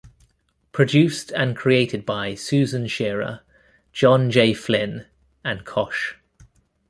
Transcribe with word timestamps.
Produced 0.71 1.31
and 1.33 1.55
created 1.55 2.07
by 2.07 2.33
Susan 2.33 2.87
Shearer, 2.87 3.41
John 3.93 4.31
J. 4.31 4.51
Flynn 4.55 5.05
and 5.45 5.63
Kosh. 5.63 6.17